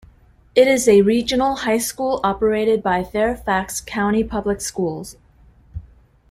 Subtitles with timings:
[0.55, 5.15] It is a regional high school operated by Fairfax County Public Schools.